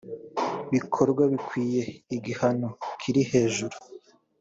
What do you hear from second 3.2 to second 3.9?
hejuru